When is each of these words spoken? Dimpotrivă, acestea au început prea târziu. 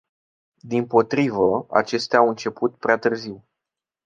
Dimpotrivă, 0.63 1.65
acestea 1.69 2.19
au 2.19 2.27
început 2.29 2.75
prea 2.77 2.97
târziu. 2.97 3.43